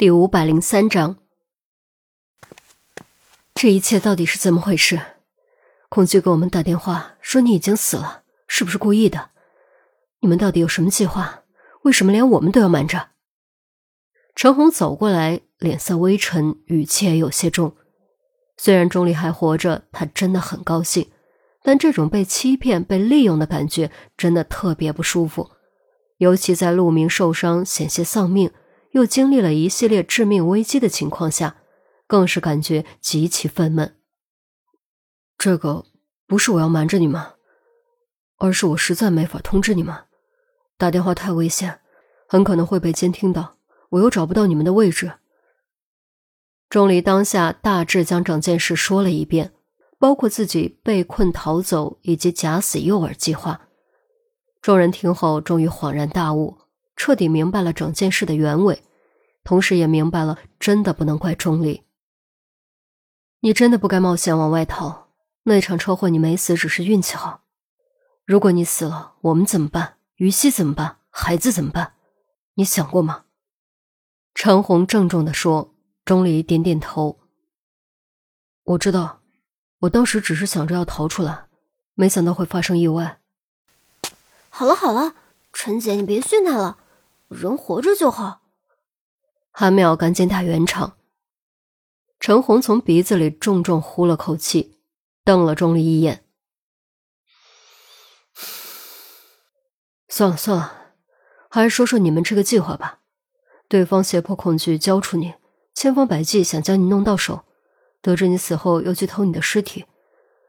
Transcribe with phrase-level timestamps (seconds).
[0.00, 1.18] 第五百零三章，
[3.54, 4.98] 这一切到底是怎么回事？
[5.90, 9.28] 孔局给我们打电话说你已经死了，是不是故意的？
[10.20, 11.42] 你们到底有什么计划？
[11.82, 13.10] 为什么连我们都要瞒着？
[14.34, 17.76] 陈红走过来，脸色微沉，语气也有些重。
[18.56, 21.10] 虽然钟离还活着，他真的很高兴，
[21.62, 25.50] 但这种被欺骗、被利用的感觉真的特别不舒服，
[26.16, 28.50] 尤其在陆明受伤、险些丧命。
[28.92, 31.56] 又经历了一系列致命危机的情况下，
[32.06, 33.92] 更是感觉极其愤懑。
[35.38, 35.86] 这个
[36.26, 37.34] 不是我要瞒着你们，
[38.38, 39.94] 而是我实在没法通知你们。
[40.76, 41.80] 打电话太危险，
[42.26, 43.56] 很可能会被监听到，
[43.90, 45.12] 我又找不到你们的位置。
[46.68, 49.52] 钟离当下大致将整件事说了一遍，
[49.98, 53.68] 包括自己被困逃走以及假死诱饵计划。
[54.60, 56.58] 众人听后，终于恍然大悟。
[56.96, 58.82] 彻底明白了整件事的原委，
[59.44, 61.84] 同时也明白了真的不能怪钟离。
[63.40, 65.08] 你真的不该冒险往外逃，
[65.44, 67.42] 那场车祸你没死只是运气好。
[68.24, 69.96] 如果你死了，我们怎么办？
[70.16, 70.98] 于西怎么办？
[71.10, 71.94] 孩子怎么办？
[72.54, 73.24] 你想过吗？
[74.34, 75.74] 陈红郑重的说。
[76.02, 77.20] 钟离点点头。
[78.64, 79.20] 我知道，
[79.80, 81.46] 我当时只是想着要逃出来，
[81.94, 83.20] 没想到会发生意外。
[84.48, 85.14] 好了好了，
[85.52, 86.78] 陈姐，你别训他了。
[87.28, 88.42] 人活着就好。
[89.50, 90.96] 韩淼赶紧打圆场。
[92.18, 94.78] 陈红从鼻子里重重呼了口气，
[95.24, 96.24] 瞪了钟离一眼。
[100.08, 100.94] 算了算了，
[101.48, 103.00] 还是说说你们这个计划吧。
[103.68, 105.34] 对方胁迫恐惧交出你，
[105.74, 107.44] 千方百计想将你弄到手，
[108.02, 109.86] 得知你死后又去偷你的尸体，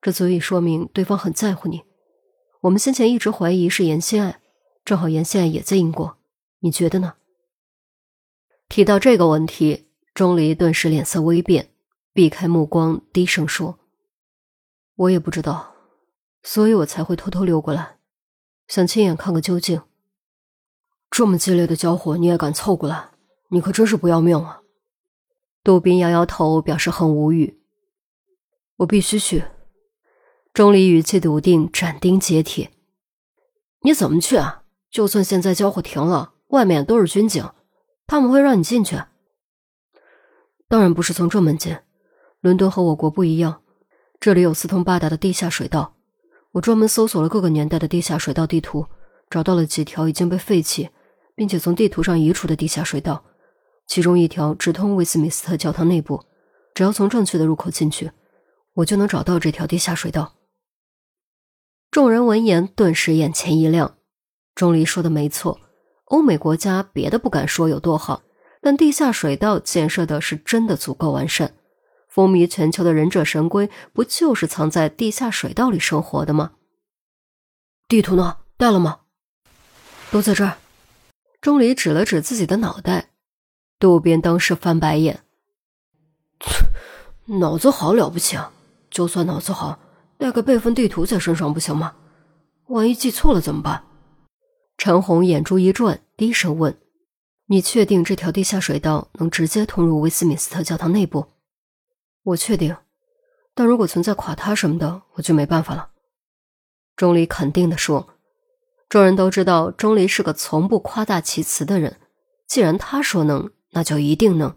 [0.00, 1.82] 这足以说明对方很在乎你。
[2.60, 4.40] 我们先前一直怀疑是严心爱，
[4.84, 6.18] 正好严心爱也在英国。
[6.60, 7.14] 你觉得呢？
[8.68, 11.70] 提到这个问题，钟离顿时脸色微变，
[12.12, 13.78] 避开目光，低声说
[14.96, 15.74] ：“我也不知道，
[16.42, 17.98] 所以我才会偷偷溜过来，
[18.68, 19.80] 想亲眼看个究竟。
[21.10, 23.10] 这么激烈的交火，你也敢凑过来？
[23.50, 24.62] 你可真是不要命啊！”
[25.62, 27.60] 杜宾摇摇头，表示很无语。
[28.78, 29.44] 我必须去。
[30.52, 32.72] 钟离语气笃定，斩钉截铁
[33.82, 34.64] ：“你怎么去啊？
[34.90, 37.44] 就算现在交火停了。”外面都是军警，
[38.06, 38.96] 他们会让你进去？
[40.68, 41.76] 当然不是从正门进。
[42.40, 43.62] 伦敦和我国不一样，
[44.20, 45.96] 这里有四通八达的地下水道。
[46.52, 48.86] 我专门搜索了各个年代的地下水道地图，
[49.28, 50.90] 找到了几条已经被废弃，
[51.34, 53.24] 并且从地图上移除的地下水道。
[53.86, 56.24] 其中一条直通威斯敏斯特教堂内部，
[56.74, 58.12] 只要从正确的入口进去，
[58.74, 60.34] 我就能找到这条地下水道。
[61.90, 63.96] 众人闻言，顿时眼前一亮。
[64.54, 65.60] 钟离说的没错。
[66.06, 68.22] 欧美国家别的不敢说有多好，
[68.60, 71.54] 但地下水道建设的是真的足够完善。
[72.08, 76.52] 风靡全球的忍者神龟不就是藏在地下水道里生活的吗？
[77.88, 78.38] 地图呢？
[78.56, 79.00] 带了吗？
[80.10, 80.56] 都在这儿。
[81.40, 83.10] 钟离指了指自己的脑袋，
[83.78, 85.20] 渡边当时翻白眼
[87.40, 88.52] ：“脑子好了不起啊？
[88.90, 89.78] 就算脑子好，
[90.16, 91.94] 带个备份地图在身上不行吗？
[92.68, 93.84] 万一记错了怎么办？”
[94.76, 96.78] 陈红眼珠一转，低声问
[97.46, 101.32] ：“你确定这条地下水道能直接通入威斯敏斯特教堂内部
[102.22, 102.76] ？”“我确定，
[103.54, 105.90] 但如果存在垮塌什么的，我就没办法了。”
[106.94, 108.14] 钟离肯定的说。
[108.88, 111.98] 众人都知道钟离是个从不夸大其词的人，
[112.46, 114.54] 既然他说能，那就一定能。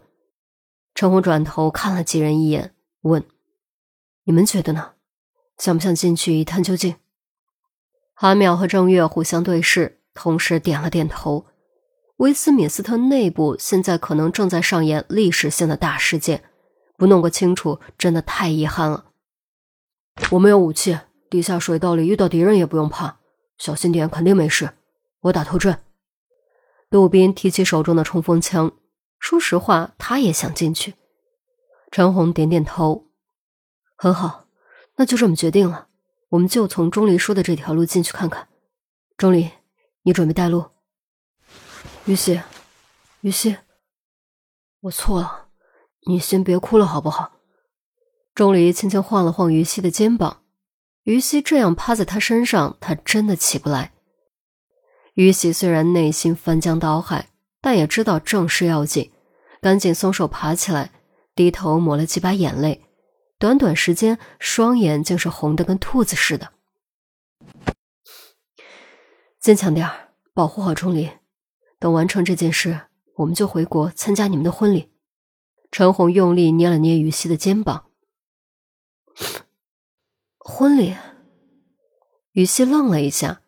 [0.94, 3.24] 陈红转头看了几人一眼，问
[4.24, 4.92] ：“你们觉得呢？
[5.58, 6.94] 想不想进去一探究竟？”
[8.14, 9.99] 韩淼和郑月互相对视。
[10.14, 11.46] 同时点了点头。
[12.16, 16.44] 威斯敏斯特内部现在可能正在上演历史性的大事件，
[16.98, 19.06] 不弄个清楚，真的太遗憾了。
[20.32, 20.98] 我们有武器，
[21.30, 23.20] 地下水道里遇到敌人也不用怕，
[23.56, 24.70] 小心点，肯定没事。
[25.20, 25.78] 我打头阵。
[26.90, 28.72] 杜宾提起手中的冲锋枪，
[29.18, 30.94] 说实话，他也想进去。
[31.90, 33.06] 陈红点点头，
[33.96, 34.44] 很好，
[34.96, 35.86] 那就这么决定了。
[36.30, 38.48] 我们就从钟离说的这条路进去看看。
[39.16, 39.50] 钟离。
[40.02, 40.64] 你准备带路，
[42.06, 42.40] 于西，
[43.20, 43.58] 于西，
[44.80, 45.48] 我错了，
[46.06, 47.32] 你先别哭了，好不好？
[48.34, 50.42] 钟离轻轻晃了晃于西的肩膀，
[51.02, 53.92] 于西这样趴在他身上，他真的起不来。
[55.14, 57.28] 于西虽然内心翻江倒海，
[57.60, 59.12] 但也知道正事要紧，
[59.60, 60.92] 赶紧松手爬起来，
[61.34, 62.86] 低头抹了几把眼泪，
[63.38, 66.52] 短短时间，双眼竟是红的跟兔子似的。
[69.40, 71.08] 坚强点儿，保护好钟离。
[71.78, 72.82] 等完成这件事，
[73.16, 74.90] 我们就回国参加你们的婚礼。
[75.72, 77.86] 陈红用力捏了捏于西的肩膀。
[80.38, 80.94] 婚礼？
[82.32, 83.40] 于西愣了一下，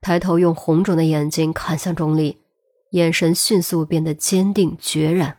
[0.00, 2.38] 抬头用红肿的眼睛看向钟离，
[2.92, 5.36] 眼神迅速变得坚定决然。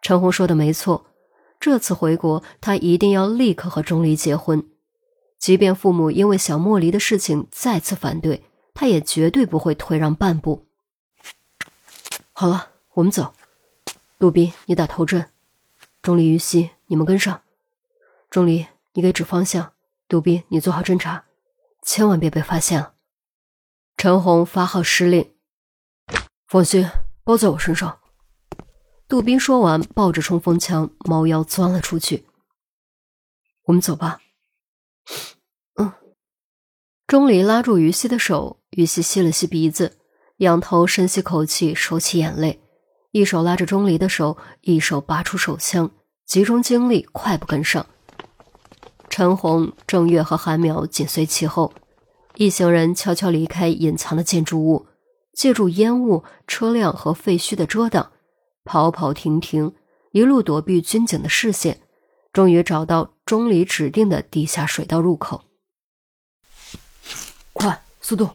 [0.00, 1.06] 陈红说的没错，
[1.58, 4.64] 这次回国，他一定要立刻和钟离结婚，
[5.40, 8.44] 即便父母因为小莫离的事情再次反对，
[8.80, 10.68] 他也绝对不会退让半步。
[12.32, 13.34] 好了，我们走。
[14.20, 15.32] 杜宾，你打头阵。
[16.00, 17.42] 钟离、于西，你们跟上。
[18.30, 19.72] 钟离，你给指方向；
[20.06, 21.24] 杜宾，你做好侦查，
[21.82, 22.94] 千万别被发现了。
[23.96, 25.34] 陈红发号施令
[26.46, 26.88] ：“放心，
[27.24, 27.98] 包在我身上。”
[29.08, 32.28] 杜宾说完，抱着冲锋枪，猫腰钻了出去。
[33.64, 34.20] 我们走吧。
[37.08, 39.96] 钟离拉住于西的手，于西吸了吸鼻子，
[40.36, 42.60] 仰头深吸口气，收起眼泪，
[43.12, 45.90] 一手拉着钟离的手，一手拔出手枪。
[46.26, 47.86] 集中精力，快步跟上。
[49.08, 51.72] 陈红、郑月和韩淼紧随其后，
[52.34, 54.84] 一行人悄悄离开隐藏的建筑物，
[55.32, 58.12] 借助烟雾、车辆和废墟的遮挡，
[58.66, 59.72] 跑跑停停，
[60.12, 61.80] 一路躲避军警的视线，
[62.34, 65.44] 终于找到钟离指定的地下水道入口。
[67.58, 68.30] 快，速度！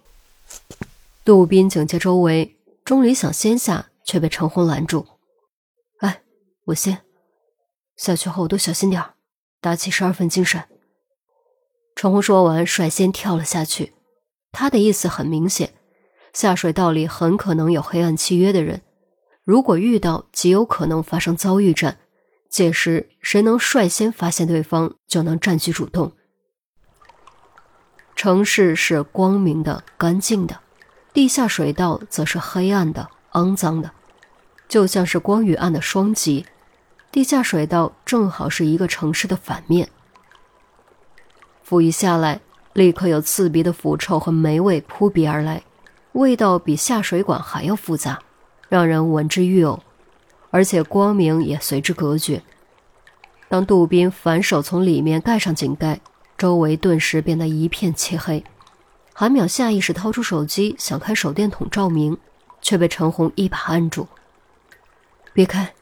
[1.24, 5.08] 杜宾警戒周围，钟离想先下，却被陈红拦住。
[6.00, 6.22] 哎，
[6.66, 7.04] 我先。
[7.96, 9.02] 下去后都小心点，
[9.62, 10.64] 打起十二分精神。
[11.96, 13.94] 陈红说完，率先跳了下去。
[14.52, 15.74] 他的意思很明显：
[16.34, 18.81] 下水道里很可能有黑暗契约的人，
[19.46, 22.00] 如果遇到，极有可能发生遭遇战。
[22.50, 26.12] 届时，谁能率先发现对方，就能占据主动。
[28.15, 30.60] 城市是光明的、干净的，
[31.13, 33.92] 地下水道则是黑暗的、肮脏的，
[34.68, 36.45] 就像是光与暗的双极。
[37.12, 39.89] 地下水道正好是一个城市的反面。
[41.63, 42.39] 拂一下来，
[42.74, 45.63] 立刻有刺鼻的腐臭和霉味扑鼻而来，
[46.13, 48.19] 味道比下水管还要复杂，
[48.69, 49.80] 让人闻之欲呕。
[50.50, 52.44] 而且光明也随之隔绝。
[53.50, 56.00] 当杜宾反手从里面盖上井盖，
[56.44, 58.44] 周围顿时变得一片漆黑。
[59.13, 62.18] 韩淼下意识掏出手机想开手电筒照明，
[62.62, 64.10] 却被陈红一把按住
[65.31, 65.74] ：“别开。”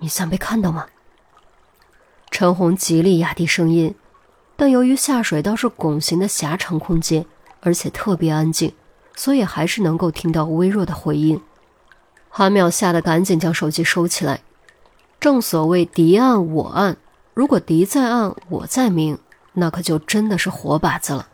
[0.00, 0.86] 你想被看到吗？
[2.30, 3.94] 陈红极力压低声音，
[4.56, 7.26] 但由于下水道是拱形的狭长空间，
[7.60, 8.72] 而且特别安静，
[9.14, 11.38] 所以还是能够听到微弱的回音。
[12.30, 14.40] 韩淼吓得赶紧将手机收起来。
[15.20, 16.96] 正所谓敌暗我暗，
[17.34, 19.18] 如果敌在暗，我在明，
[19.58, 21.28] 那可就真的是活靶子了。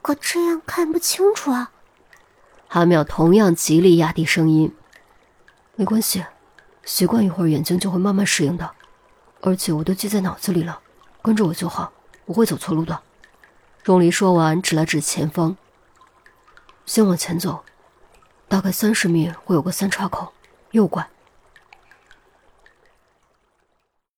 [0.00, 1.70] 可这样看不清楚啊！
[2.66, 4.74] 韩淼同样极力压低声音。
[5.76, 6.24] 没关系。
[6.84, 8.72] 习惯一会儿，眼睛就会慢慢适应的，
[9.42, 10.80] 而且我都记在脑子里了，
[11.22, 11.92] 跟着我就好，
[12.26, 13.00] 不会走错路的。
[13.84, 15.56] 钟离说完，指了指前方，
[16.84, 17.64] 先往前走，
[18.48, 20.32] 大概三十米会有个三岔口，
[20.72, 21.08] 右拐。